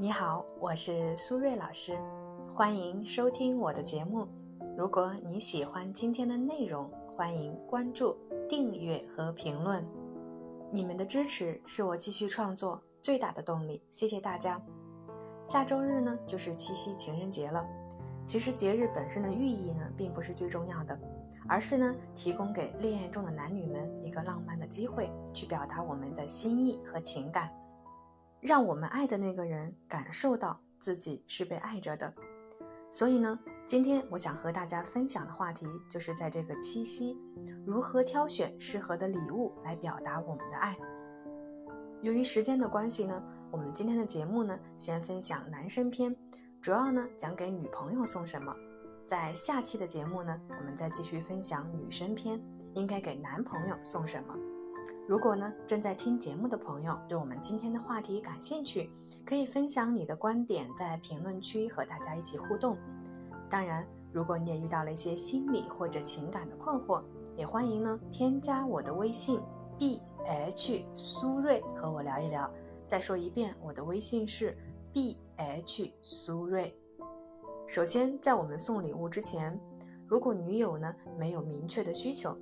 [0.00, 1.98] 你好，我是苏瑞老师，
[2.54, 4.28] 欢迎收听我的节目。
[4.76, 8.16] 如果你喜欢今天的内容，欢迎关注、
[8.48, 9.84] 订阅和评论。
[10.70, 14.62] 你们的支持是我继续创作最大的动力，谢谢大家。
[15.44, 17.66] 下周日呢，就是七夕情人节了。
[18.24, 20.96] 其实节日本身的寓意呢，并不是最重要的，
[21.48, 27.52] 而是呢，提供给恋爱中的男女们一个浪漫的机会，去表达我们的心意和情感。
[28.40, 32.12] 让我们爱的那个人感受到自己是被爱着的。
[32.90, 37.16] 所以呢，今天我想和大家分享的话题就是在这个七夕，
[37.66, 40.76] 如何挑选适合的礼物来表达我们的爱。
[42.00, 46.14] 由于时间的关系呢，我们今天的节目呢，先分享男生篇，
[46.60, 48.54] 主要呢讲给女朋友送什么。
[49.04, 52.40] 在下期的节目呢，我们再继续分享女生篇，
[52.74, 54.34] 应该给男朋友送什么。
[55.08, 58.90] 如果呢正在听节目的朋友对我们今天的话题感兴趣，
[59.24, 62.76] 可以分享你的观点，在评论区和大家一起互动。
[63.48, 67.02] 当然，如果你也遇到了一些心理或者情感的困惑，
[67.38, 69.40] 也欢迎呢添加我的微信
[69.78, 72.50] b h 苏瑞和我聊一聊。
[72.86, 74.54] 再说一遍，我的微信是
[74.92, 76.78] b h 苏瑞。
[77.66, 79.58] 首先，在我们送礼物之前，
[80.06, 82.36] 如果女友呢没有明确的需求。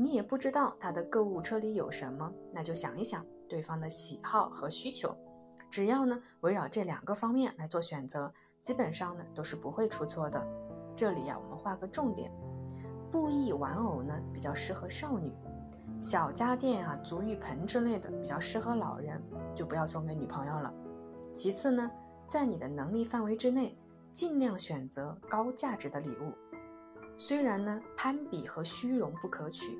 [0.00, 5.16] 你也不知道他的购物车里有什么，那就想一想对方的喜好和需求，
[5.68, 10.46] 只要呢围绕这两个方面来做选择，基本上呢都是不会出错的。
[10.94, 12.30] 这里呀，我们画个重点，
[13.10, 15.32] 布艺玩偶呢比较适合少女，
[15.98, 19.20] 小家电啊、足浴盆之类的比较适合老人，
[19.52, 20.72] 就不要送给女朋友了。
[21.34, 21.90] 其次呢，
[22.28, 23.76] 在你的能力范围之内，
[24.12, 26.32] 尽量选择高价值的礼物。
[27.16, 29.76] 虽然呢，攀比和虚荣不可取，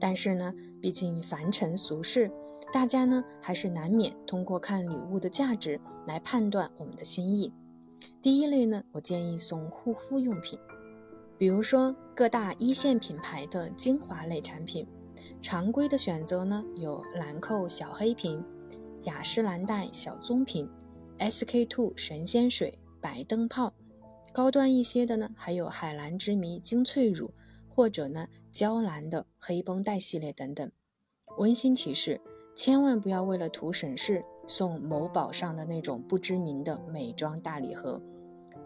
[0.00, 2.30] 但是呢，毕竟凡尘俗世，
[2.72, 7.52] 大家呢还是难免通过看礼物的价值来判断我们的心意。
[8.22, 10.58] 第一类呢，我建议送护肤用品，
[11.36, 14.86] 比如说各大一线品牌的精华类产品。
[15.42, 18.42] 常规的选择呢有兰蔻小黑瓶、
[19.02, 20.66] 雅诗兰黛小棕瓶、
[21.18, 23.74] SK two 神仙水、白灯泡。
[24.32, 27.32] 高端一些的呢，还有海蓝之谜精粹乳，
[27.80, 30.70] 或者呢娇兰的黑绷带系列等等。
[31.38, 32.20] 温馨提示：
[32.54, 38.02] 千万不要为了图省事送某宝上的那种不知名的美妆大礼盒。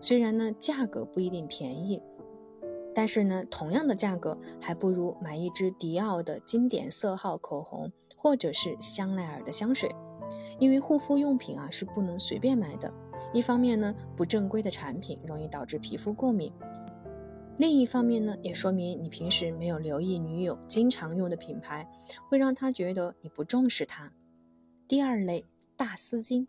[0.01, 2.03] 虽然呢价格不一定便宜，
[2.93, 9.95] 但是呢同样的价格还不如买一支迪奥的经典色号口红，或者是香奈儿的香水。
[10.59, 12.93] 因为护肤用品啊是不能随便买的，
[13.33, 16.53] 一方面呢不正规的产品容易导致皮肤过敏，
[17.57, 21.89] 另一方面呢也说明你平时没有留意女友经常用的品牌，
[22.29, 24.13] 会让她觉得你不重视她。
[24.89, 25.45] 第二类
[25.77, 26.47] 大丝巾，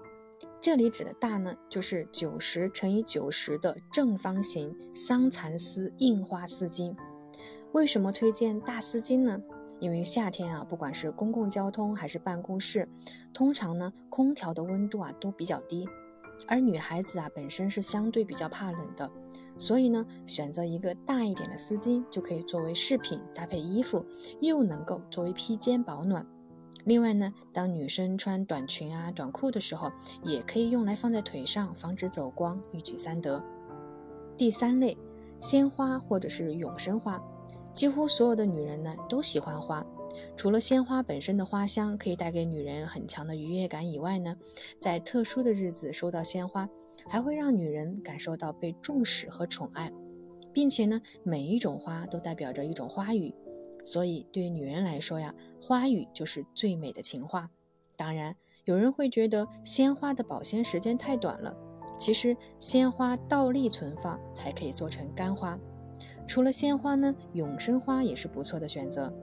[0.59, 6.95] 这里指的大呢就是九十乘以九十的正方形桑蚕丝印花丝巾。
[7.71, 9.41] 为什么推荐大丝巾呢？
[9.79, 12.88] 因为夏天啊，不管是公共交通还是办公室，
[13.33, 15.85] 通常呢，空调的温度啊都比较低，
[16.47, 19.09] 而女孩子啊本身是相对比较怕冷的，
[19.57, 24.06] 所以呢，选择一个大一点的丝巾就可以作为饰品搭配衣服，
[24.41, 26.25] 又能够作为披肩保暖。
[26.84, 29.91] 另外呢，当女生穿短裙啊、短裤的时候，
[30.24, 33.44] 也可以用来放在腿上，防止走光，一举三得。
[34.38, 34.97] 第三类，
[35.40, 37.19] 鲜花或者是永生花。
[37.74, 39.85] 几乎所有的女人呢都喜欢花，
[40.35, 44.35] 除了鲜花本身的花香可以带给女人很强的愉悦感以外呢，
[44.79, 46.69] 在特殊的日子收到鲜花，
[47.07, 49.91] 还会让女人感受到被重视和宠爱，
[50.53, 53.33] 并且呢，每一种花都代表着一种花语，
[53.83, 57.49] 所以对女人来说呀，花语就是最美的情话。
[57.97, 61.55] 当然，有人会觉得鲜花的保鲜时间太短了，
[61.97, 65.57] 其实鲜花倒立存放还可以做成干花。
[66.27, 69.13] 除了鲜花呢，永生花也是不错的选择。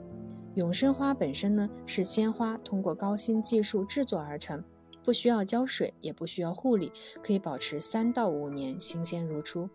[0.54, 4.62] 永生花本身呢是鲜花通过高新技术制作而成，
[5.02, 9.68] 不需要浇水，也不需要护理，可以保持三到五年新鲜如初。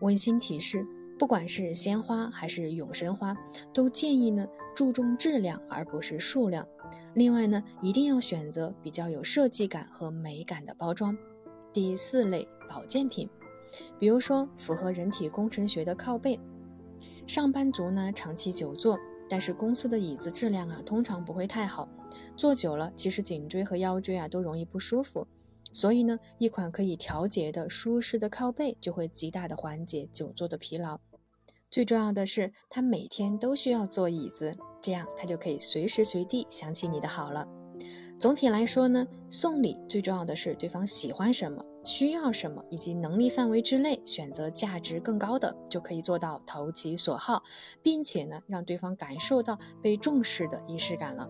[0.00, 0.86] 温馨提示：
[1.18, 3.36] 不管是鲜花还是永生花，
[3.74, 6.66] 都建议呢注重质量而不是数量。
[7.14, 11.16] 另外呢，一定要选择比较有设计感和美感的包装。
[11.72, 13.28] 第四类保健品，
[13.98, 16.40] 比如说符合人体工程学的靠背。
[17.26, 21.88] 上班族呢，长期久坐，但是公司的椅子质量啊，通常不会太好，
[22.36, 25.26] 坐久了，其实颈椎和腰椎啊都容易不舒服。
[25.72, 31.00] 所以呢，一款可以调节的舒适的靠背，就会极大的缓解久坐的疲劳。
[31.68, 37.46] 最重要的是，他每天都需要坐椅子，这样他就可以随时随地想起你的好了。
[38.18, 47.42] 总体来说呢，送礼最重要的是对方喜欢什么、需要什么，以及能力范围之内选择价值更高的，就可以做到投其所好，
[47.82, 51.28] 并且呢，让对方感受到被重视的仪式感了。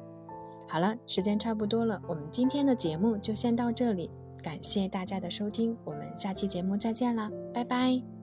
[0.68, 4.10] 好了，时间差不多了，我们今天的节目就先到这里，
[4.42, 8.15] 感谢大家的收听，我们下期节目再见啦，拜拜。